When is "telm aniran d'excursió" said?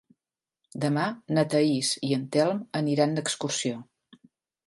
2.37-3.77